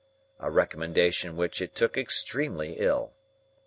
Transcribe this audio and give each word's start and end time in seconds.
—a 0.39 0.49
recommendation 0.49 1.37
which 1.37 1.61
it 1.61 1.75
took 1.75 1.95
extremely 1.95 2.73
ill. 2.79 3.13